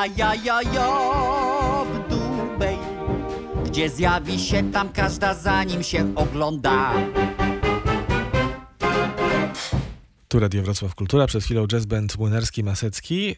[0.00, 2.78] na jajajo w Dubej,
[3.66, 6.92] gdzie zjawi się tam każda zanim się ogląda.
[10.28, 13.36] Tu Radio Wrocław Kultura, przed chwilą jazz band Młynarski-Masecki.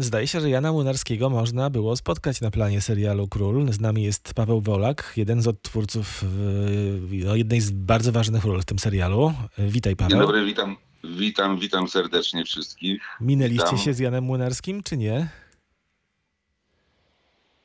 [0.00, 3.72] Zdaje się, że Jana Młynarskiego można było spotkać na planie serialu Król.
[3.72, 8.62] Z nami jest Paweł Wolak, jeden z odtwórców e, no, jednej z bardzo ważnych ról
[8.62, 9.32] w tym serialu.
[9.58, 10.20] Witaj Dzień Paweł.
[10.20, 13.02] dobry, witam, witam, witam serdecznie wszystkich.
[13.20, 13.78] Minęliście Witam.
[13.78, 15.28] się z Janem Młynarskim, czy nie?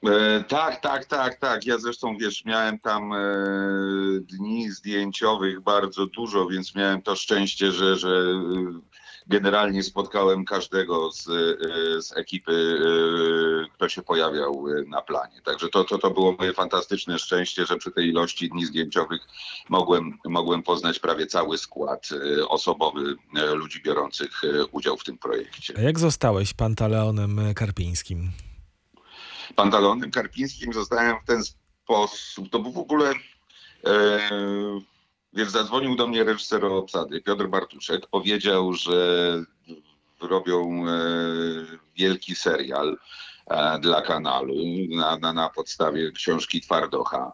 [0.03, 1.65] E, tak, tak, tak, tak.
[1.65, 3.17] Ja zresztą, wiesz, miałem tam e,
[4.19, 8.79] dni zdjęciowych bardzo dużo, więc miałem to szczęście, że, że e,
[9.27, 12.79] generalnie spotkałem każdego z, e, z ekipy,
[13.73, 15.41] kto się pojawiał na planie.
[15.41, 19.21] Także to, to, to było moje fantastyczne szczęście, że przy tej ilości dni zdjęciowych
[19.69, 22.09] mogłem, mogłem poznać prawie cały skład
[22.47, 23.15] osobowy
[23.53, 24.41] ludzi biorących
[24.71, 25.73] udział w tym projekcie.
[25.77, 28.31] A jak zostałeś Pantaleonem Karpińskim?
[29.55, 32.49] Pantalonem Karpińskim zostałem w ten sposób.
[32.49, 33.13] To był w ogóle.
[33.85, 34.29] E,
[35.33, 38.07] wiesz, zadzwonił do mnie reżyser obsady, Piotr Bartuszek.
[38.07, 39.43] Powiedział, że
[40.21, 40.93] robią e,
[41.97, 42.97] wielki serial
[43.47, 44.55] e, dla kanalu
[44.89, 47.31] na, na, na podstawie książki Twardocha.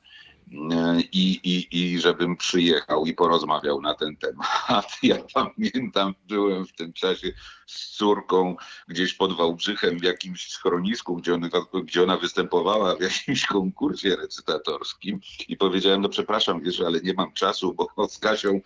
[0.71, 4.87] E, I, i, I żebym przyjechał i porozmawiał na ten temat.
[5.03, 7.31] Ja pamiętam, byłem w tym czasie
[7.65, 8.55] z córką
[8.87, 11.49] gdzieś pod Wałbrzychem w jakimś schronisku, gdzie ona,
[11.83, 17.33] gdzie ona występowała w jakimś konkursie recytatorskim i powiedziałem, no przepraszam, wiesz, ale nie mam
[17.33, 18.61] czasu, bo z Kasią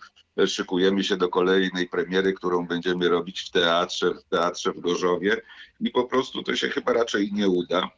[0.46, 5.42] szykujemy się do kolejnej premiery, którą będziemy robić w teatrze, w teatrze w Gorzowie
[5.80, 7.90] i po prostu to się chyba raczej nie uda.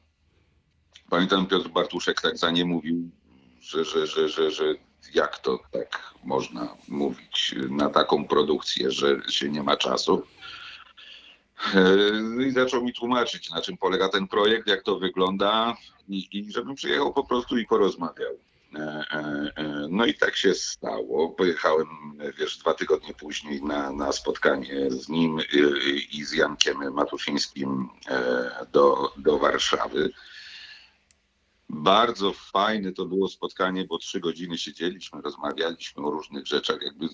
[1.10, 3.10] Pamiętam Piotr Bartuszek tak za nie mówił,
[3.66, 4.64] że, że, że, że, że
[5.14, 10.26] jak to tak można mówić na taką produkcję, że się nie ma czasu.
[11.74, 15.76] E, I zaczął mi tłumaczyć, na czym polega ten projekt, jak to wygląda
[16.08, 18.38] i, i żebym przyjechał po prostu i porozmawiał.
[18.74, 21.30] E, e, No i tak się stało.
[21.30, 21.86] Pojechałem,
[22.38, 25.38] wiesz, dwa tygodnie później na, na spotkanie z nim
[26.12, 30.12] i, z Jankiem Matuszyńskim e, do, do Warszawy.
[31.68, 36.82] Bardzo fajne to było spotkanie, bo trzy godziny siedzieliśmy, rozmawialiśmy o różnych rzeczach.
[36.82, 37.08] Jakby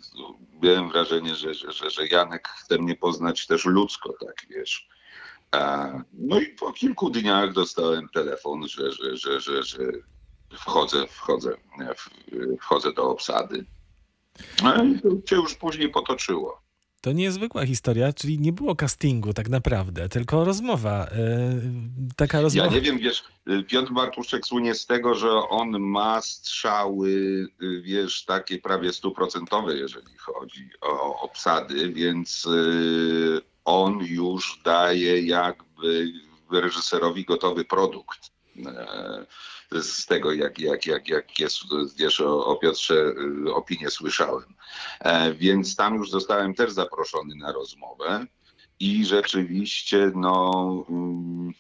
[0.63, 4.89] miałem wrażenie, że, że, że, Janek chce mnie poznać też ludzko, tak wiesz.
[6.13, 9.79] No i po kilku dniach dostałem telefon, że, że, że, że, że
[10.53, 11.57] wchodzę, wchodzę,
[12.61, 13.67] wchodzę do obsady.
[14.63, 16.62] No i to się już później potoczyło.
[17.03, 21.07] To niezwykła historia, czyli nie było castingu tak naprawdę, tylko rozmowa.
[21.07, 21.61] e,
[22.17, 22.67] taka rozmowa.
[22.67, 23.25] Ja nie wiem, wiesz,
[23.69, 27.47] Piotr Bartuszek słynie z tego, że on ma strzały,
[27.83, 36.13] wiesz, takie prawie stuprocentowe, jeżeli chodzi o obsady, więc y, on już daje jakby
[36.53, 38.32] reżyserowi gotowy produkt.
[38.57, 41.57] E, Z tego, jak, jak, jak, jak jest,
[41.97, 43.15] wiesz, o, o Piotrze
[43.47, 44.55] y, opinię słyszałem.
[45.01, 48.27] E, Więc tam już zostałem też zaproszony na rozmowę
[48.81, 51.53] i rzeczywiście, no, mm,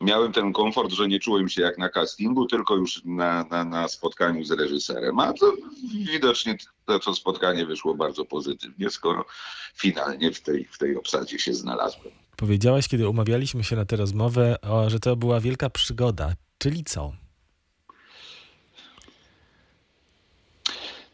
[0.00, 3.88] miałem ten komfort, że nie czułem się jak na castingu, tylko już na, na, na
[3.88, 5.18] spotkaniu z reżyserem.
[5.18, 5.52] A to
[6.12, 6.56] widocznie
[6.86, 9.24] to, to spotkanie wyszło bardzo pozytywnie, skoro
[9.76, 12.23] finalnie w tej, w tej obsadzie się znalazłem.
[12.36, 14.56] Powiedziałaś, kiedy umawialiśmy się na tę rozmowę,
[14.86, 16.32] że to była wielka przygoda.
[16.58, 17.12] Czyli co?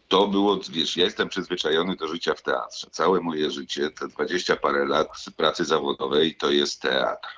[0.09, 2.86] To było, wiesz, ja jestem przyzwyczajony do życia w teatrze.
[2.91, 7.28] Całe moje życie, te 20 parę lat pracy zawodowej to jest teatr.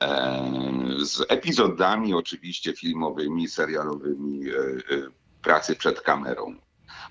[0.00, 5.10] Eee, Z epizodami oczywiście filmowymi, serialowymi, e, e,
[5.42, 6.54] pracy przed kamerą.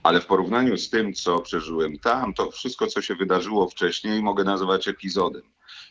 [0.04, 4.44] Ale w porównaniu z tym, co przeżyłem tam, to wszystko, co się wydarzyło wcześniej, mogę
[4.44, 5.44] nazwać epizodem.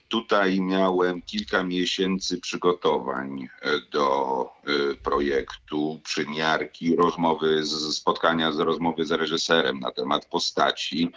[0.08, 9.10] Tutaj miałem kilka miesięcy przygotowań e, do e, projektu, przymiarki, rozmowy, spotkania z rozmowy z
[9.10, 11.12] reżyserem na temat postaci,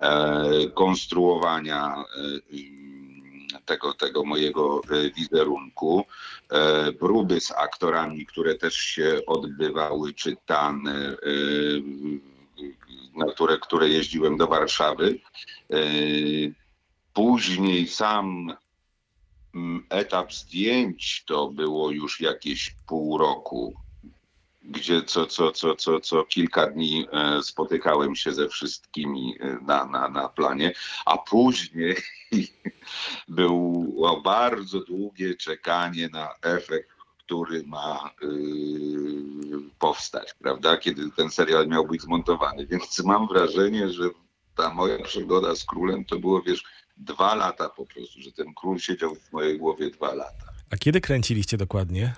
[0.00, 2.04] e, konstruowania
[2.52, 4.80] mm, tego, tego mojego
[5.16, 6.04] wizerunku,
[6.98, 11.16] próby z aktorami, które też się odbywały, czytane,
[13.16, 15.18] na które, które jeździłem do Warszawy.
[17.16, 18.56] Później sam
[19.54, 23.74] mm, etap zdjęć to było już jakieś pół roku,
[24.62, 29.84] gdzie co, co, co, co, co kilka dni e, spotykałem się ze wszystkimi e, na,
[29.84, 30.72] na, na planie,
[31.06, 31.96] a później
[33.28, 38.26] było bardzo długie czekanie na efekt, który ma y,
[39.78, 42.66] powstać, prawda, kiedy ten serial miał być zmontowany.
[42.66, 44.10] Więc mam wrażenie, że
[44.56, 46.64] ta moja przygoda z królem to było, wiesz,
[46.96, 50.46] dwa lata po prostu, że ten król siedział w mojej głowie dwa lata.
[50.70, 52.14] A kiedy kręciliście dokładnie?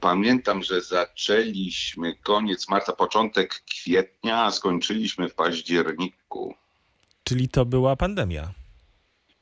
[0.00, 6.54] Pamiętam, że zaczęliśmy koniec marca, początek kwietnia, a skończyliśmy w październiku.
[7.24, 8.52] Czyli to była pandemia.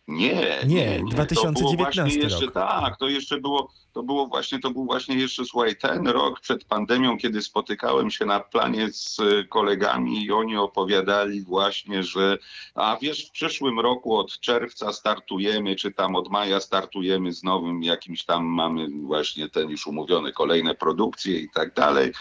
[0.08, 2.54] Nie, Nie, To było 2019 właśnie jeszcze, rok.
[2.54, 6.64] Tak, to jeszcze było, to było właśnie, to był właśnie jeszcze, słuchaj, ten rok przed
[6.64, 12.38] pandemią, kiedy spotykałem się na planie z kolegami i oni opowiadali właśnie, że
[12.74, 17.82] a wiesz, w przyszłym roku od czerwca startujemy, czy tam od maja startujemy z nowym
[17.82, 22.12] jakimś tam, mamy właśnie ten już umówione kolejne produkcje i tak dalej.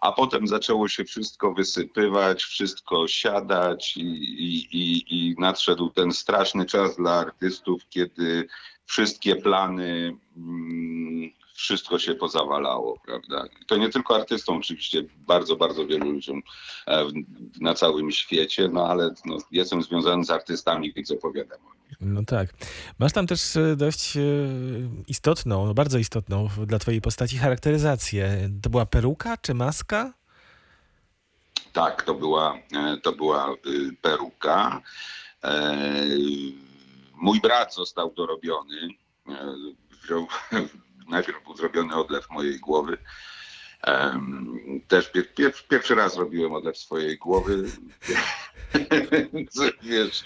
[0.00, 6.66] A potem zaczęło się wszystko wysypywać, wszystko siadać i, i, i, i nadszedł ten straszny
[6.66, 8.48] czas dla artystów, kiedy
[8.86, 11.30] wszystkie plany, mm,
[11.60, 13.44] wszystko się pozawalało, prawda?
[13.66, 16.42] To nie tylko artystom, oczywiście bardzo, bardzo wielu ludziom
[16.86, 17.06] e,
[17.60, 21.58] na całym świecie, no ale no, jestem związany z artystami, więc opowiadam.
[22.00, 22.54] No tak.
[22.98, 24.20] Masz tam też e, dość e,
[25.08, 28.50] istotną, no bardzo istotną dla twojej postaci charakteryzację.
[28.62, 30.12] To była peruka czy maska?
[31.72, 32.58] Tak, to była,
[33.02, 33.54] to była
[34.02, 34.82] peruka.
[37.14, 38.88] Mój brat został dorobiony.
[40.04, 40.26] Wziął,
[41.10, 42.98] najpierw był zrobiony odlew mojej głowy.
[44.88, 47.64] Też pier, pier, pierwszy raz robiłem odlew swojej głowy.
[49.82, 50.24] Wiesz,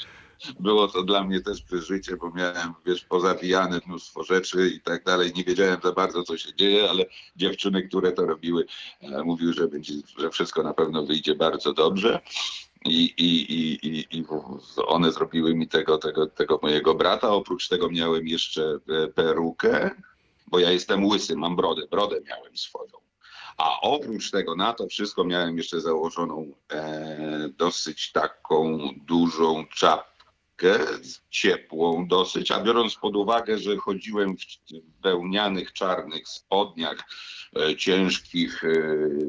[0.61, 5.33] było to dla mnie też przeżycie, bo miałem, wiesz, pozawijane mnóstwo rzeczy i tak dalej.
[5.37, 7.05] Nie wiedziałem za bardzo, co się dzieje, ale
[7.37, 8.67] dziewczyny, które to robiły,
[9.01, 12.21] e, mówiły, że, będzie, że wszystko na pewno wyjdzie bardzo dobrze.
[12.85, 14.25] I, i, i, i, i
[14.87, 17.29] one zrobiły mi tego, tego, tego mojego brata.
[17.29, 19.91] Oprócz tego miałem jeszcze e, perukę,
[20.55, 22.93] bo ja jestem łysy, mam brodę, brodę miałem swoją.
[23.57, 30.79] A oprócz tego na to wszystko miałem jeszcze założoną e, dosyć taką dużą czapkę,
[31.31, 36.99] ciepłą dosyć, a biorąc pod uwagę, że chodziłem w wełnianych czarnych spodniach,
[37.57, 38.69] e, ciężkich e,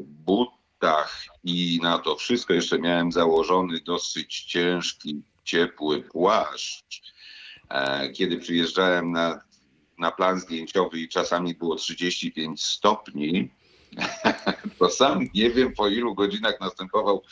[0.02, 7.14] butach i na to wszystko jeszcze miałem założony dosyć ciężki, ciepły płaszcz.
[7.68, 9.45] E, Kiedy przyjeżdżałem na,
[9.98, 13.50] na plan zdjęciowy i czasami było 35 stopni,
[14.78, 17.22] to sam nie wiem po ilu godzinach następował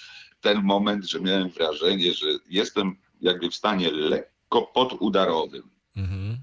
[0.40, 5.70] ten moment, że miałem wrażenie, że jestem jakby w stanie lekko podudarowym.
[5.96, 6.38] Mhm.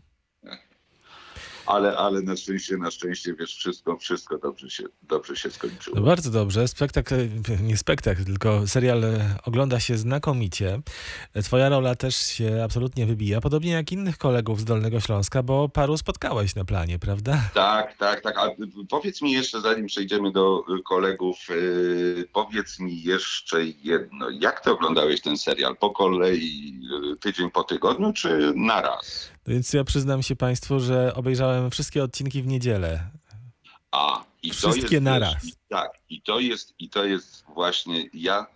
[1.71, 5.95] Ale, ale na szczęście, na szczęście, wiesz, wszystko, wszystko dobrze się, dobrze się skończyło.
[5.95, 6.68] No bardzo dobrze.
[6.68, 7.15] Spektakl,
[7.62, 9.03] nie spektakl, tylko serial
[9.45, 10.81] ogląda się znakomicie.
[11.44, 15.97] Twoja rola też się absolutnie wybija, podobnie jak innych kolegów z Dolnego Śląska, bo paru
[15.97, 17.41] spotkałeś na planie, prawda?
[17.53, 18.38] Tak, tak, tak.
[18.38, 18.50] A
[18.89, 24.29] powiedz mi jeszcze, zanim przejdziemy do kolegów, yy, powiedz mi jeszcze jedno.
[24.29, 25.77] Jak ty oglądałeś ten serial?
[25.77, 26.73] Po kolei,
[27.13, 29.31] y, tydzień po tygodniu, czy naraz?
[29.47, 33.09] Więc ja przyznam się Państwu, że obejrzałem wszystkie odcinki w niedzielę.
[33.91, 35.45] A, i to Wszystkie jest, naraz.
[35.45, 38.47] I, tak, i to jest, i to jest właśnie, ja,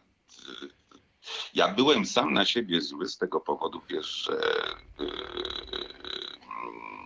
[1.53, 4.41] ja byłem sam na siebie zły z tego powodu, wiesz, że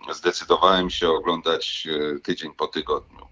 [0.08, 3.28] yy, zdecydowałem się oglądać yy, tydzień po tygodniu,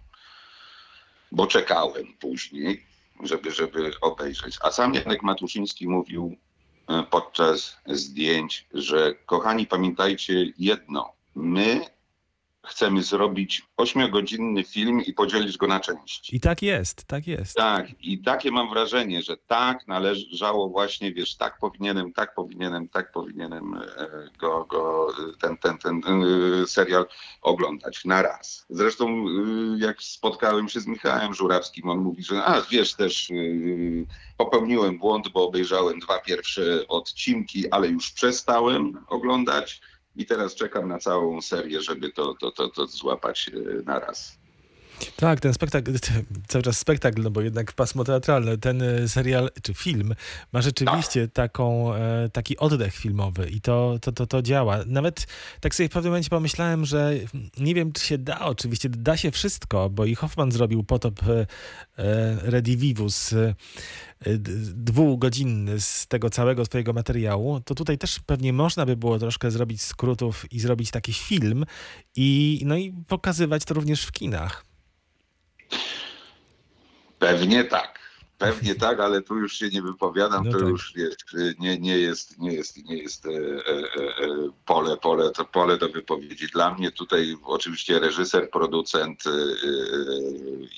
[1.33, 2.87] bo czekałem później,
[3.23, 4.59] żeby, żeby obejrzeć.
[4.63, 6.37] A sam Janek Matuszyński mówił
[7.11, 11.81] podczas zdjęć, że kochani, pamiętajcie jedno, my
[12.69, 16.37] chcemy zrobić ośmiogodzinny film i podzielić go na części.
[16.37, 17.57] I tak jest, tak jest.
[17.57, 23.13] Tak, i takie mam wrażenie, że tak należało właśnie, wiesz, tak powinienem, tak powinienem, tak
[23.13, 23.81] powinienem e,
[24.39, 25.07] go, go
[25.41, 27.07] ten, ten, ten e, serial
[27.43, 28.67] oglądać na raz.
[28.71, 29.25] Zresztą e,
[29.79, 33.29] jak spotkałem się z Michałem Żurawskim, on mówi, że a wiesz też
[34.37, 39.81] popełniłem błąd, bo obejrzałem dwa pierwsze odcinki, ale już przestałem oglądać
[40.19, 44.39] i teraz czekam na całą serię, żeby to, to, to, to złapać e, na raz.
[45.17, 45.93] Tak, ten spektakl,
[46.49, 50.15] cały czas spektakl, no bo jednak pasmo teatralne, ten e, serial czy film
[50.53, 54.79] ma rzeczywiście taką, e, taki oddech filmowy i to, to, to, to działa.
[54.87, 55.27] Nawet
[55.61, 57.15] tak sobie w pewnym momencie pomyślałem, że
[57.59, 61.47] nie wiem, czy się da, oczywiście da się wszystko, bo i Hoffman zrobił potop e,
[62.43, 63.55] Redivivus e,
[64.75, 69.83] dwugodzinny z tego całego twojego materiału, to tutaj też pewnie można by było troszkę zrobić
[69.83, 71.65] skrótów i zrobić taki film
[72.17, 74.68] i, no i pokazywać to również w kinach.
[77.19, 77.99] Pewnie tak.
[78.39, 80.69] Pewnie tak, ale tu już się nie wypowiadam, No to tak.
[80.69, 81.15] już wiesz,
[81.59, 85.89] nie, nie jest, nie jest, nie jest e, e, e, pole, pole, to pole do
[85.89, 86.47] wypowiedzi.
[86.47, 89.35] Dla mnie tutaj oczywiście reżyser, producent e, e,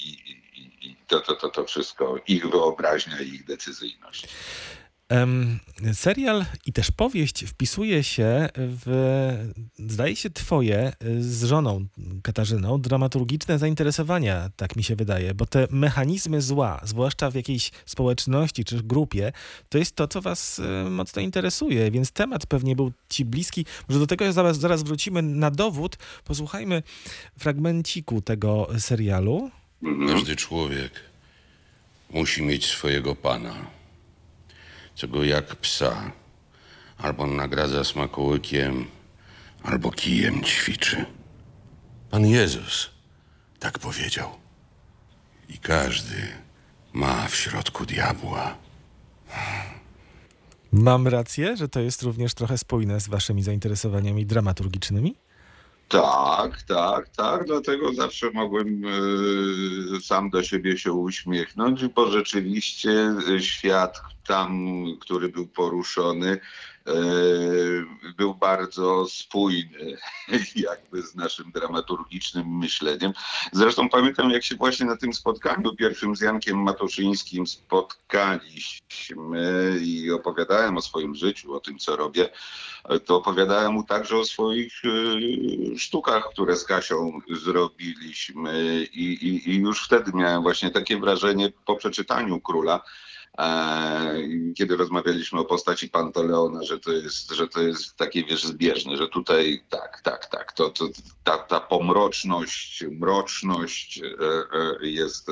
[0.05, 4.29] i, i, i to, to, to, to wszystko, ich wyobraźnia i ich decyzyjność.
[5.93, 11.87] Serial i też powieść wpisuje się w, zdaje się, twoje z żoną
[12.23, 18.65] Katarzyną dramaturgiczne zainteresowania, tak mi się wydaje, bo te mechanizmy zła, zwłaszcza w jakiejś społeczności
[18.65, 19.33] czy grupie,
[19.69, 23.67] to jest to, co was e, mocno interesuje, więc temat pewnie był ci bliski.
[23.89, 25.97] Może do tego zaraz, zaraz wrócimy na dowód.
[26.25, 26.83] Posłuchajmy
[27.39, 29.51] fragmenciku tego serialu.
[30.09, 30.93] Każdy człowiek
[32.11, 33.80] musi mieć swojego pana,
[34.95, 36.13] co go jak psa
[36.99, 38.87] albo nagradza smakołykiem,
[39.63, 41.05] albo kijem ćwiczy.
[42.11, 42.91] Pan Jezus
[43.59, 44.31] tak powiedział.
[45.49, 46.29] I każdy
[46.93, 48.57] ma w środku diabła.
[50.73, 55.17] Mam rację, że to jest również trochę spójne z waszymi zainteresowaniami dramaturgicznymi?
[55.91, 57.45] Tak, tak, tak.
[57.47, 58.83] Dlatego zawsze mogłem
[59.97, 64.69] e, sam do siebie się uśmiechnąć, bo rzeczywiście świat tam,
[65.01, 66.41] który był poruszony, e,
[68.17, 69.97] był bardzo spójny
[70.69, 73.13] jakby z naszym dramaturgicznym myśleniem.
[73.53, 80.77] Zresztą pamiętam, jak się właśnie na tym spotkaniu pierwszym z Jankiem Matoszyńskim spotkaliśmy i opowiadałem
[80.77, 82.29] o swoim życiu, o tym, co robię,
[83.05, 84.89] to opowiadałem mu także o swoich e,
[85.79, 91.77] sztukach, które z Kasią zrobiliśmy i, i, i już wtedy miałem właśnie takie wrażenie po
[91.77, 93.10] przeczytaniu Króla, E,
[94.57, 99.09] kiedy rozmawialiśmy o postaci Pantaleona, że to jest, że to jest takie, wiesz, zbieżne, że
[99.09, 100.89] tutaj tak, tak, tak, to, to
[101.25, 104.05] ta, ta pomroczność, mroczność e,
[104.83, 105.29] e, jest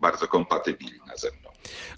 [0.00, 1.50] bardzo kompatybilna ze mną.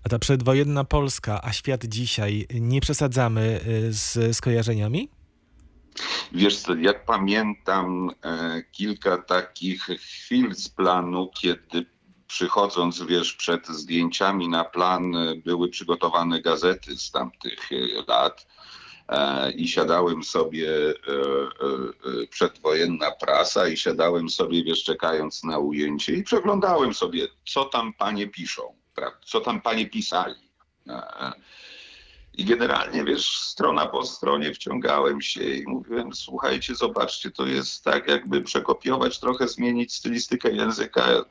[0.04, 5.08] A ta przedwojenna Polska, a świat dzisiaj, nie przesadzamy z skojarzeniami?
[6.32, 8.10] Wiesz co, ja pamiętam
[8.72, 11.86] kilka takich chwil z planu, kiedy
[12.26, 17.76] przychodząc, wiesz, przed zdjęciami na plan e, były przygotowane gazety z tamtych e,
[18.08, 18.46] lat
[19.08, 20.68] e, i siadałem sobie,
[22.30, 28.26] przedwojenna prasa i siadałem sobie, wiesz, czekając na ujęcie i przeglądałem sobie, co tam panie
[28.26, 28.62] piszą,
[29.24, 30.50] co tam panie pisali.
[32.36, 38.08] I generalnie, wiesz, strona po stronie wciągałem się i mówiłem, słuchajcie, zobaczcie, to jest tak
[38.08, 41.24] jakby przekopiować, trochę zmienić stylistykę języka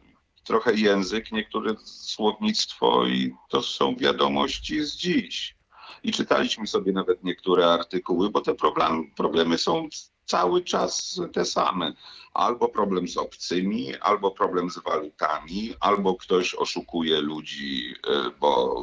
[0.43, 5.55] trochę język, niektóre słownictwo i to są wiadomości z dziś.
[6.03, 9.89] I czytaliśmy sobie nawet niektóre artykuły, bo te problem, problemy są
[10.25, 11.93] cały czas te same.
[12.33, 18.75] Albo problem z obcymi, albo problem z walutami, albo ktoś oszukuje ludzi, e, bo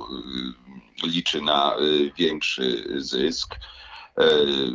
[1.05, 1.79] e, liczy na e,
[2.17, 3.57] większy zysk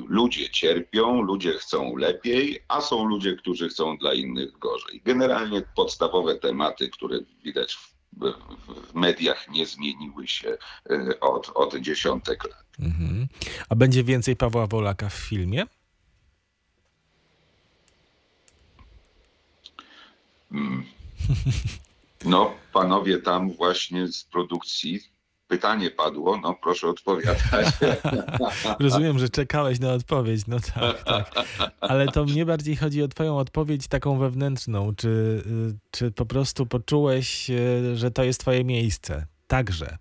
[0.07, 5.01] ludzie cierpią, ludzie chcą lepiej, a są ludzie, którzy chcą dla innych gorzej.
[5.05, 7.95] Generalnie podstawowe tematy, które widać w,
[8.67, 10.57] w mediach nie zmieniły się
[10.89, 12.65] e, od, od dziesiątek lat.
[12.79, 13.27] Mhm.
[13.69, 15.65] A będzie więcej Pawła Wolaka w filmie?
[20.51, 20.85] Mm.
[22.25, 24.99] No, panowie tam właśnie z produkcji
[25.47, 27.67] pytanie padło, no proszę odpowiadać.
[28.79, 31.45] Rozumiem, że czekałeś na odpowiedź, no tak, tak.
[31.81, 34.95] Ale to mnie bardziej chodzi o twoją odpowiedź taką wewnętrzną.
[34.95, 39.27] Czy, y, czy po prostu poczułeś, y, że to jest twoje miejsce?
[39.47, 39.97] Także.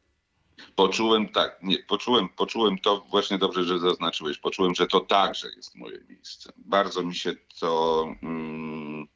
[0.77, 4.39] Poczułem tak, nie, poczułem, poczułem to właśnie dobrze, że zaznaczyłeś.
[4.39, 6.53] Poczułem, że to także jest moje miejsce.
[6.57, 9.07] Bardzo mi się to mm,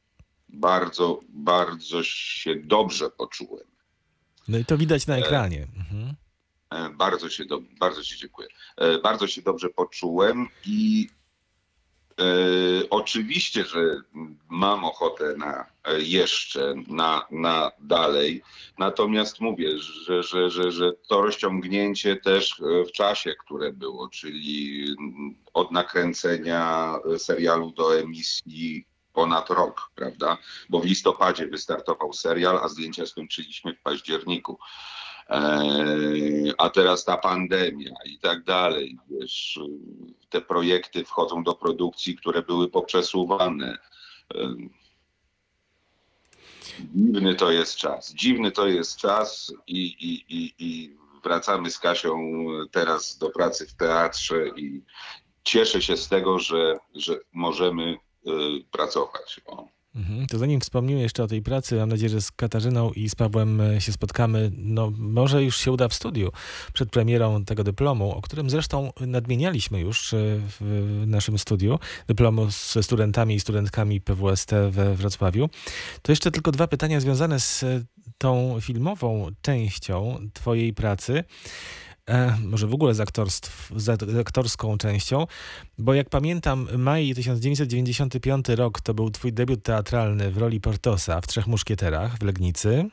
[0.49, 3.67] bardzo, bardzo się dobrze poczułem.
[4.49, 5.67] No i to widać na ekranie.
[5.77, 6.13] Mhm.
[6.69, 8.47] E, bardzo się, do, bardzo się dziękuję.
[8.77, 11.09] E, bardzo się dobrze poczułem i
[12.19, 12.23] e,
[12.89, 14.01] oczywiście, że
[14.49, 15.65] mam ochotę na
[15.97, 18.41] jeszcze, na, na dalej.
[18.77, 24.85] Natomiast mówię, że, że, że, że to rozciągnięcie też w czasie, które było, czyli
[25.53, 28.85] od nakręcenia serialu do emisji
[29.19, 30.37] ponad rok, prawda?
[30.69, 34.59] Bo w listopadzie wystartował serial, a zdjęcia skończyliśmy w październiku.
[35.29, 38.97] Eee, a teraz ta pandemia i tak dalej.
[39.09, 39.59] Wiesz,
[40.29, 43.77] te projekty wchodzą do produkcji, które były poprzesuwane.
[44.35, 44.69] Eee,
[46.95, 48.13] dziwny to jest czas.
[48.13, 53.73] Dziwny to jest czas i, i, i, i wracamy z Kasią teraz do pracy w
[53.73, 54.81] teatrze i
[55.43, 57.97] cieszę się z tego, że, że możemy
[58.71, 59.41] pracować.
[59.45, 59.67] O.
[59.95, 60.27] Mhm.
[60.27, 63.61] To zanim wspomnimy jeszcze o tej pracy, mam nadzieję, że z Katarzyną i z Pawłem
[63.61, 64.51] e, się spotkamy.
[64.57, 66.31] No, może już się uda w studiu
[66.73, 70.17] przed premierą tego dyplomu, o którym zresztą nadmienialiśmy już e,
[70.59, 75.49] w naszym studiu, dyplomu ze studentami i studentkami PWST we Wrocławiu.
[76.01, 77.65] To jeszcze tylko dwa pytania związane z
[78.17, 81.23] tą filmową częścią Twojej pracy.
[82.09, 83.01] E, może w ogóle z,
[83.75, 85.27] z aktorską częścią,
[85.77, 91.27] bo jak pamiętam, maj 1995 rok to był twój debiut teatralny w roli Portosa w
[91.27, 92.89] Trzech Muszkieterach w Legnicy.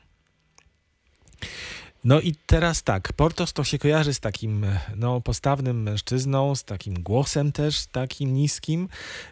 [2.05, 7.03] No i teraz tak, Portos to się kojarzy z takim no, postawnym mężczyzną, z takim
[7.03, 8.89] głosem też takim niskim,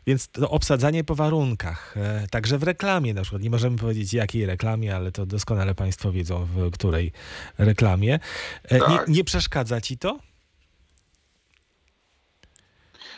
[0.06, 1.96] więc to obsadzanie po warunkach.
[1.96, 6.12] E, także w reklamie na przykład, nie możemy powiedzieć jakiej reklamie, ale to doskonale Państwo
[6.12, 7.12] wiedzą w której
[7.58, 8.18] reklamie.
[8.64, 9.08] E, nie, Tak.
[9.08, 10.18] nie przeszkadza Ci to?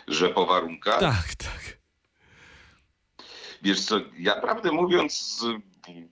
[0.09, 1.01] Że po warunkach?
[1.01, 1.79] Tak, tak.
[3.63, 5.45] Wiesz co, ja prawdę mówiąc,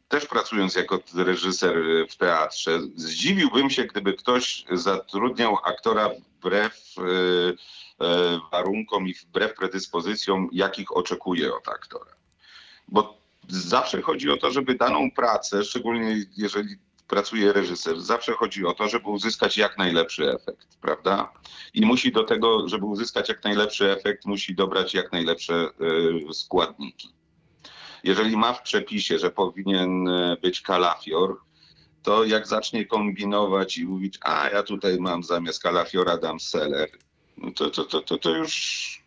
[0.09, 1.76] też pracując jako reżyser
[2.11, 7.02] w teatrze, zdziwiłbym się, gdyby ktoś zatrudniał aktora wbrew e,
[8.07, 12.12] e, warunkom i wbrew predyspozycjom, jakich oczekuje od aktora.
[12.88, 16.76] Bo zawsze chodzi o to, żeby daną pracę, szczególnie jeżeli
[17.09, 21.33] pracuje reżyser, zawsze chodzi o to, żeby uzyskać jak najlepszy efekt, prawda?
[21.75, 27.24] I musi do tego, żeby uzyskać jak najlepszy efekt, musi dobrać jak najlepsze e, składniki.
[28.04, 31.37] Jeżeli ma w przepisie, że powinien e, być kalafior,
[32.02, 36.88] to jak zacznie kombinować i mówić, a ja tutaj mam zamiast kalafiora dam seler,
[37.37, 39.04] no to, to, to, to, to już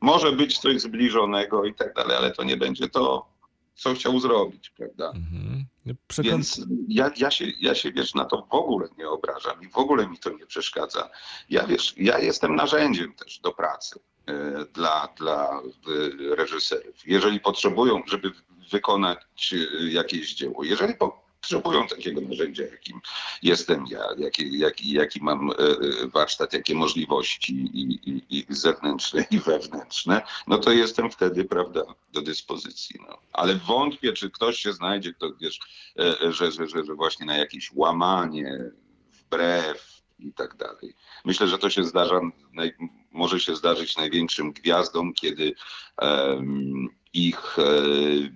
[0.00, 3.26] może być coś zbliżonego i tak dalej, ale to nie będzie to,
[3.74, 5.06] co chciał zrobić, prawda?
[5.06, 5.66] Mhm.
[6.08, 6.30] Przekon...
[6.30, 9.76] Więc ja, ja, się, ja się, wiesz, na to w ogóle nie obrażam i w
[9.76, 11.10] ogóle mi to nie przeszkadza.
[11.50, 14.00] Ja, wiesz, ja jestem narzędziem też do pracy
[14.74, 16.94] dla, dla e, reżyserów.
[17.06, 18.32] Jeżeli potrzebują, żeby
[18.70, 23.00] wykonać e, jakieś dzieło, jeżeli potrzebują takiego narzędzia, jakim
[23.42, 29.24] jestem ja, jaki, jaki, jaki mam e, e, warsztat, jakie możliwości i, i, i zewnętrzne
[29.30, 33.00] i wewnętrzne, no to jestem wtedy, prawda, do dyspozycji.
[33.08, 33.18] No.
[33.32, 35.60] Ale wątpię, czy ktoś się znajdzie, kto, wiesz,
[35.98, 38.58] e, że, że, że, że właśnie na jakieś łamanie,
[39.10, 40.94] wbrew i tak dalej.
[41.24, 42.20] Myślę, że to się zdarza,
[43.12, 45.54] może się zdarzyć największym gwiazdom, kiedy
[45.96, 47.62] em, ich e,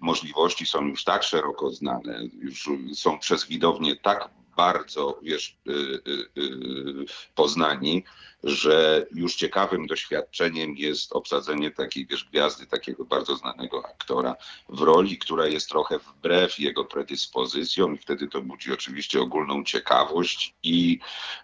[0.00, 6.42] możliwości są już tak szeroko znane, już są przez widownię tak bardzo, wiesz, y, y,
[6.42, 8.05] y, poznani,
[8.44, 14.37] że już ciekawym doświadczeniem jest obsadzenie takiej, wiesz, gwiazdy, takiego bardzo znanego aktora
[14.68, 20.55] w roli, która jest trochę wbrew jego predyspozycjom i wtedy to budzi oczywiście ogólną ciekawość
[20.62, 20.99] i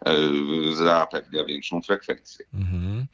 [0.06, 0.14] e,
[0.72, 2.46] zapewnia większą frekwencję.
[2.54, 3.06] Mhm.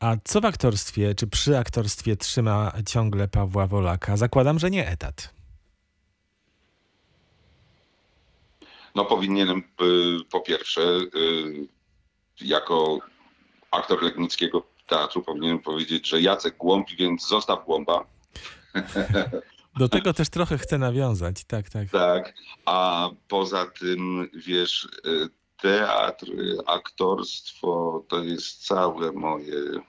[0.00, 4.16] A co w aktorstwie, czy przy aktorstwie trzyma ciągle Pawła Wolaka?
[4.16, 5.36] Zakładam, że nie etat.
[8.96, 11.68] No powinienem y, po pierwsze y,
[12.40, 12.98] jako
[13.70, 18.06] aktor Legnickiego Teatru powinienem powiedzieć, że Jacek Głąb, więc zostaw Głąba.
[19.78, 21.44] Do tego też trochę chcę nawiązać.
[21.44, 21.90] Tak, tak.
[21.90, 25.28] Tak, a poza tym, wiesz, y,
[25.66, 26.26] teatr,
[26.66, 29.82] aktorstwo to jest całe moje, y,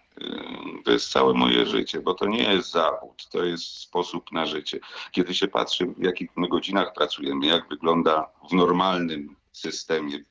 [0.86, 4.80] to jest całe moje życie, bo to nie jest zawód, to jest sposób na życie.
[5.12, 10.24] Kiedy się patrzy, w jakich my godzinach pracujemy, jak wygląda w normalnym systemie y,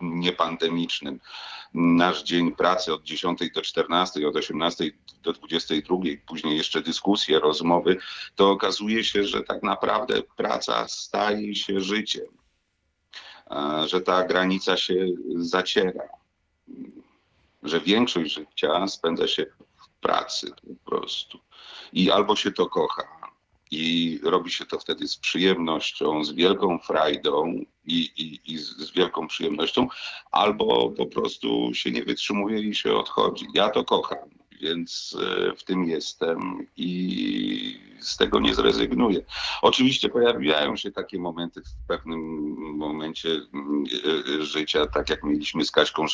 [0.00, 1.20] niepandemicznym
[1.74, 4.90] nasz dzień pracy od 10 do 14, od 18
[5.22, 7.96] do 22, później jeszcze dyskusje, rozmowy,
[8.36, 12.37] to okazuje się, że tak naprawdę praca staje się życiem,
[13.86, 15.06] że ta granica się
[15.36, 16.08] zaciera,
[17.62, 20.52] że większość życia spędza się w pracy
[20.84, 21.38] po prostu.
[21.92, 23.18] I albo się to kocha,
[23.70, 27.54] i robi się to wtedy z przyjemnością, z wielką frajdą
[27.86, 29.88] i, i, i z, wielką przyjemnością,
[30.30, 33.46] albo po prostu się nie wytrzymuje i się odchodzi.
[33.54, 34.18] Ja to kocham,
[34.60, 39.20] więc e, w tym jestem i z tego nie zrezygnuję.
[39.62, 42.20] Oczywiście pojawiają się takie momenty w pewnym
[42.76, 43.84] momencie mm,
[44.40, 46.04] życia, tak jak mieliśmy z Kaśką,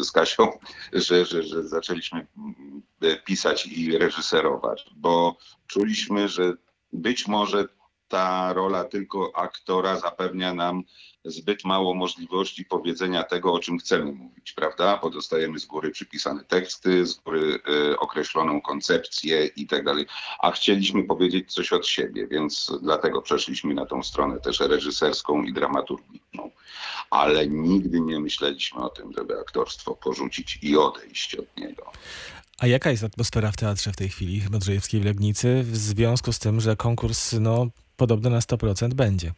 [0.00, 0.48] z Kasią,
[0.92, 2.82] że, że, że zaczęliśmy mm,
[3.24, 6.52] pisać i reżyserować, bo czuliśmy, że
[6.92, 7.68] być może
[8.10, 10.82] ta rola tylko aktora zapewnia nam
[11.24, 14.98] zbyt mało możliwości powiedzenia tego, o czym chcemy mówić, prawda?
[15.02, 17.58] Bo dostajemy z góry przypisane teksty, z góry
[17.90, 20.06] e, określoną koncepcję i tak dalej.
[20.38, 25.52] A chcieliśmy powiedzieć coś od siebie, więc dlatego przeszliśmy na tą stronę też reżyserską i
[25.52, 26.50] dramaturgiczną.
[27.10, 31.92] Ale nigdy nie myśleliśmy o tym, żeby aktorstwo porzucić i odejść od niego.
[32.58, 36.38] A jaka jest atmosfera w teatrze w tej chwili, Modrzejewskiej w Legnicy, w związku z
[36.38, 37.66] tym, że konkurs, no,
[38.00, 39.32] podobno na 100% będzie?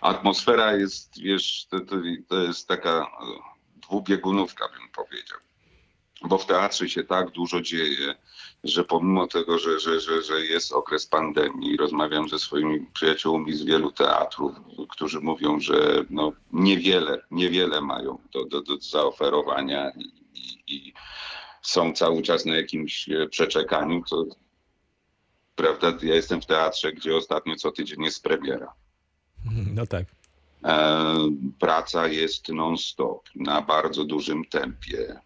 [0.00, 1.80] Atmosfera jest, wiesz, to,
[2.28, 3.06] to, jest taka e,
[3.76, 5.38] dwubiegunówka, bym powiedział.
[6.24, 8.14] Bo w teatrze się tak dużo dzieje,
[8.64, 13.64] że pomimo tego, że, że, że, że jest okres pandemii, rozmawiam ze swoimi przyjaciółmi z
[13.64, 14.52] wielu teatrów,
[14.88, 20.92] którzy mówią, że no niewiele, niewiele mają do, do, do zaoferowania i, i, i
[21.62, 24.26] są cały czas na jakimś e, przeczekaniu, to
[25.62, 28.72] prawda, ja jestem w teatrze, gdzie ostatnio co tydzień jest premiera.
[29.74, 30.06] No tak.
[30.64, 31.16] E,
[31.58, 35.20] praca jest non-stop, na bardzo dużym tempie.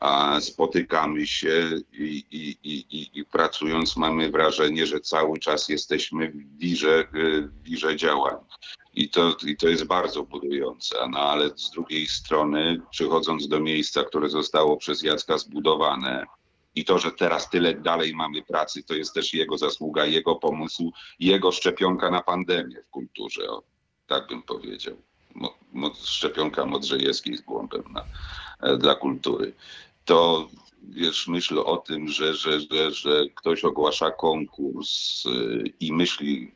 [0.00, 6.58] A spotykamy się i, i, i, i, pracując mamy wrażenie, że cały czas jesteśmy w
[6.58, 8.36] wirze, w wirze działań.
[8.94, 10.96] I to, I to jest bardzo budujące.
[11.10, 16.26] No ale z drugiej strony, przychodząc do miejsca, które zostało przez Jacka zbudowane,
[16.78, 20.92] i to, że teraz tyle dalej mamy pracy, to jest też jego zasługa, jego pomysł,
[21.20, 23.50] jego szczepionka na pandemię w kulturze.
[23.50, 23.62] O,
[24.06, 24.96] tak bym powiedział.
[25.34, 28.04] Mo, mo, szczepionka Modrzejewskiej z głąbem na,
[28.60, 29.52] e, dla kultury.
[30.04, 30.48] To
[30.82, 36.54] wiesz, myśl o tym, że, że, że, że ktoś ogłasza konkurs y, i myśli,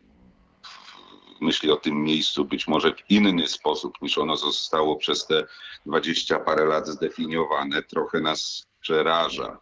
[1.41, 5.47] myśli o tym miejscu być może w inny sposób niż ono zostało przez te
[5.87, 9.59] dwadzieścia parę lat zdefiniowane, trochę nas przeraża.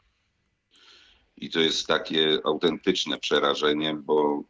[1.40, 4.42] I to jest takie autentyczne przerażenie, bo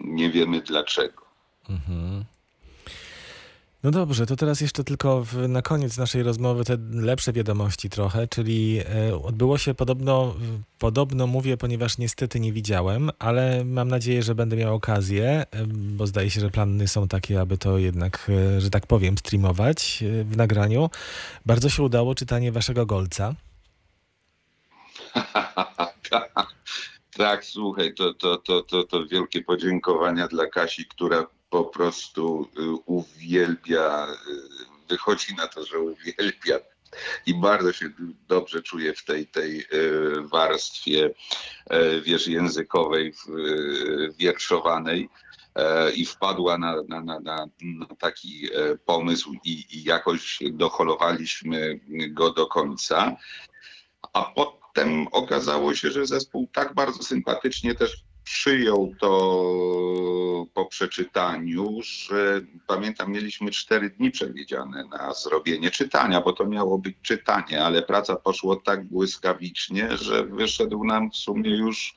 [0.00, 1.24] nie wiemy dlaczego.
[3.84, 8.28] No dobrze, to teraz jeszcze tylko w, na koniec naszej rozmowy te lepsze wiadomości trochę,
[8.28, 10.34] czyli e, odbyło się podobno,
[10.78, 16.06] podobno mówię, ponieważ niestety nie widziałem, ale mam nadzieję, że będę miał okazję, e, bo
[16.06, 20.24] zdaje się, że plany są takie, aby to jednak, e, że tak powiem, streamować e,
[20.24, 20.90] w nagraniu.
[21.46, 23.34] Bardzo się udało czytanie waszego golca.
[27.16, 32.70] tak, słuchaj, to, to, to, to, to wielkie podziękowania dla Kasi, która po prostu y,
[32.86, 36.58] uwielbia, y, wychodzi na to, że uwielbia
[37.26, 37.88] i bardzo się
[38.28, 39.66] dobrze czuje w tej, tej y,
[40.22, 41.14] warstwie,
[42.02, 43.14] wiesz, językowej,
[44.18, 45.08] wierszowanej
[45.94, 47.46] i wpadła na, na, na, na,
[47.98, 48.48] taki
[48.86, 53.16] pomysł i, i jakoś doholowaliśmy go do końca.
[54.12, 59.10] A potem okazało się, że zespół tak bardzo sympatycznie też przyjął to
[60.46, 66.96] po przeczytaniu, że pamiętam, mieliśmy cztery dni przewidziane na zrobienie czytania, bo to miało być
[67.02, 71.94] czytanie, ale praca poszła tak błyskawicznie, że wyszedł nam w sumie już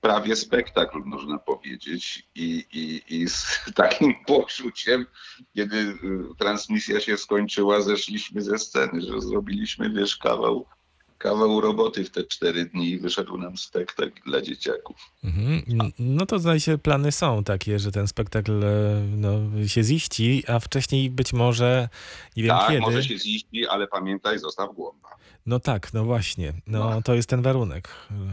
[0.00, 2.28] prawie spektakl, można powiedzieć.
[2.34, 5.06] I, i, i z takim poczuciem,
[5.54, 5.98] kiedy
[6.38, 10.66] transmisja się skończyła, zeszliśmy ze sceny, że zrobiliśmy, wiesz, kawał
[11.20, 14.96] kawał roboty w te cztery dni i wyszedł nam spektakl dla dzieciaków.
[15.24, 15.62] Mhm.
[15.98, 20.58] No to zdaje się, plany są takie, że ten spektakl e, no, się ziści, a
[20.58, 21.88] wcześniej być może,
[22.36, 22.80] nie wiem tak, kiedy.
[22.80, 25.10] może się ziści, ale pamiętaj, zostaw głąba.
[25.46, 26.52] No tak, no właśnie.
[26.66, 27.02] No, no.
[27.02, 27.88] to jest ten warunek.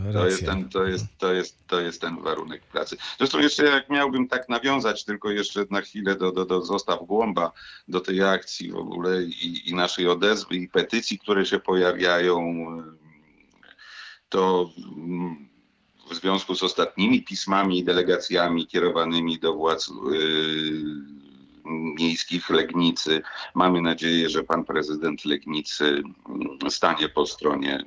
[0.05, 0.21] Racja.
[0.21, 2.97] To jest ten, to, jest, to, jest, to jest ten warunek pracy.
[3.17, 7.51] Zresztą jeszcze jak miałbym tak nawiązać tylko jeszcze na chwilę do, do, do Zostaw Głąba,
[7.87, 12.67] do tej akcji w ogóle i, i naszej odezwy i petycji, które się pojawiają,
[14.29, 14.69] to
[16.09, 21.17] w związku z ostatnimi pismami i delegacjami kierowanymi do władz yy,
[21.99, 23.21] miejskich Legnicy.
[23.55, 27.85] Mamy nadzieję, że pan prezydent Legnicy mm, stanie po stronie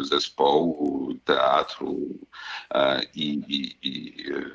[0.00, 1.98] y, zespołu, teatru
[2.70, 4.50] e, i, i, i y,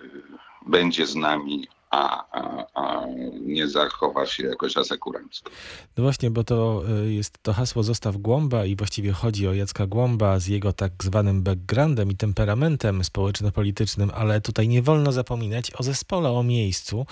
[0.67, 3.05] będzie z nami a, a, a
[3.41, 5.51] nie zachowa się jakoś asekurancko.
[5.97, 9.87] No właśnie, bo to y, jest to hasło Zostaw Głąba i właściwie chodzi o Jacka
[9.87, 15.83] Głąba z jego tak zwanym backgroundem i temperamentem społeczno-politycznym, ale tutaj nie wolno zapominać o
[15.83, 17.05] zespole, o miejscu,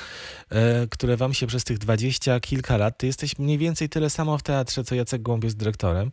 [0.50, 4.38] e, które wam się przez tych dwadzieścia kilka lat, ty jesteś mniej więcej tyle samo
[4.38, 6.12] w teatrze, co Jacek Głąb jest dyrektorem.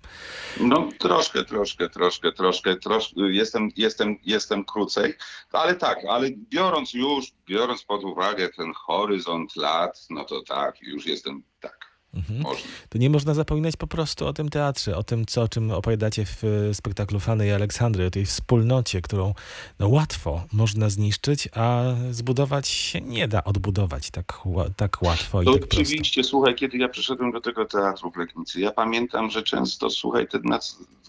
[0.60, 5.14] No troszkę, troszkę, troszkę, troszkę, troszkę jestem, jestem, jestem krócej,
[5.52, 11.06] ale tak, ale biorąc już, biorąc pod uwagę ten horyzont lat, no to tak, już
[11.06, 11.79] jestem tak.
[12.14, 12.44] Mhm.
[12.88, 16.24] To nie można zapominać po prostu o tym teatrze, o tym, co, o czym opowiadacie
[16.26, 19.34] w e, spektaklu Fany i Aleksandry, o tej wspólnocie, którą
[19.78, 24.38] no, łatwo można zniszczyć, a zbudować się nie da odbudować tak,
[24.76, 28.60] tak łatwo i to tak Oczywiście, słuchaj, kiedy ja przyszedłem do tego teatru w Legnicy,
[28.60, 30.42] ja pamiętam, że często, słuchaj, ten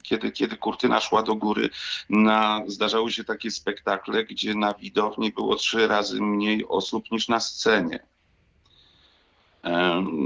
[0.04, 1.70] kiedy, kiedy kurtyna szła do góry,
[2.10, 7.40] na, zdarzały się takie spektakle, gdzie na widowni było trzy razy mniej osób niż na
[7.40, 8.00] scenie.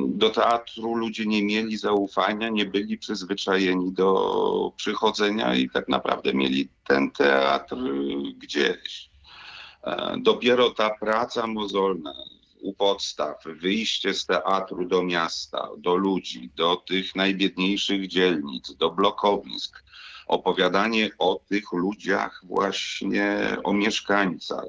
[0.07, 6.69] Do teatru ludzie nie mieli zaufania, nie byli przyzwyczajeni do przychodzenia i tak naprawdę mieli
[6.87, 7.77] ten teatr
[8.37, 9.09] gdzieś.
[9.83, 12.13] E, dopiero ta praca mozolna,
[12.61, 19.83] u podstaw, wyjście z teatru do miasta, do ludzi, do tych najbiedniejszych dzielnic, do blokowisk,
[20.27, 24.65] opowiadanie o tych ludziach, właśnie o mieszkańcach,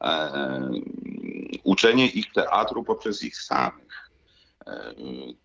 [0.00, 0.70] e,
[1.62, 4.10] uczenie ich teatru poprzez ich samych.
[4.66, 4.94] E,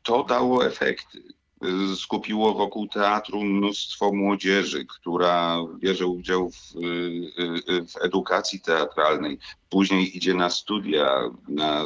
[0.04, 1.24] To dało efekty.
[1.96, 9.40] Skupiło wokół teatru mnóstwo młodzieży, która bierze udział w, e, w edukacji teatralnej,
[9.70, 11.86] później idzie na studia na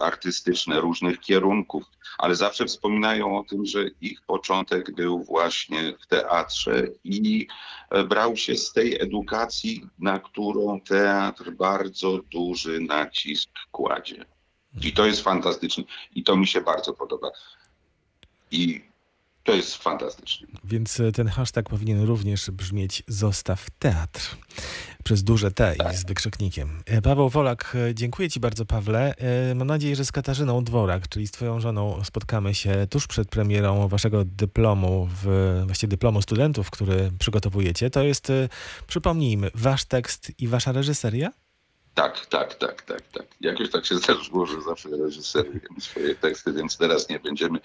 [0.00, 1.84] artystyczne różnych kierunków,
[2.18, 7.46] ale zawsze wspominają o tym, że ich początek był właśnie w teatrze i
[7.90, 14.24] e, brał się z tej edukacji, na którą teatr bardzo duży nacisk kładzie.
[14.82, 15.84] I to jest fantastyczne.
[16.14, 17.30] I to mi się bardzo podoba.
[18.50, 18.89] I
[19.44, 20.48] to jest fantastyczne.
[20.64, 24.36] Więc e, ten hashtag powinien również brzmieć Zostaw Teatr.
[25.04, 26.82] Przez duże T i z wykrzyknikiem.
[26.86, 29.14] E, Paweł Wolak, e, dziękuję Ci bardzo, Pawle.
[29.54, 33.88] Mam nadzieję, że z Katarzyną Dworak, czyli z Twoją żoną, spotkamy się tuż przed premierą
[33.88, 37.90] Waszego dyplomu, w, właściwie dyplomu studentów, który przygotowujecie.
[37.90, 38.32] To jest,
[38.86, 41.32] przypomnijmy, Wasz tekst i Wasza reżyseria?
[41.94, 43.26] Tak, tak, tak, tak, tak.
[43.40, 47.58] Jakoś tak się zdarzyło, że zawsze reżyseruję swoje teksty, więc teraz nie będziemy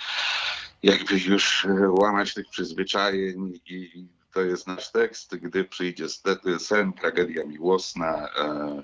[0.86, 6.94] jakby już e, łamać tych przyzwyczajeń i to jest nasz tekst, gdy przyjdzie ste- sen,
[6.94, 8.84] tragedia miłosna e,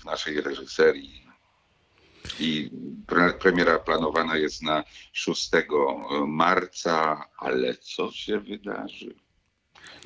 [0.00, 1.26] w naszej reżyserii.
[2.38, 2.70] I
[3.06, 5.50] pre- premiera planowana jest na 6
[6.26, 9.14] marca, ale co się wydarzy?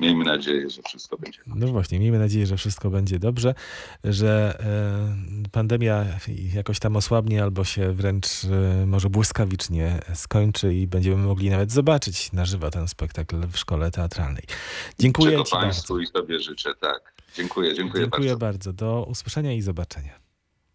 [0.01, 3.55] Miejmy nadzieję, że wszystko będzie No właśnie, miejmy nadzieję, że wszystko będzie dobrze,
[4.05, 4.59] że
[5.45, 6.05] e, pandemia
[6.55, 12.33] jakoś tam osłabnie albo się wręcz e, może błyskawicznie skończy i będziemy mogli nawet zobaczyć
[12.33, 14.45] na żywo ten spektakl w szkole teatralnej.
[14.99, 15.67] Dziękuję Czego Ci bardzo.
[15.67, 17.15] Państwu i sobie życzę, tak.
[17.35, 18.47] Dziękuję, dziękuję, Dziękuję bardzo.
[18.47, 18.73] bardzo.
[18.73, 20.19] Do usłyszenia i zobaczenia.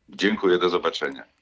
[0.09, 1.38] Dziękuję, do zobaczenia.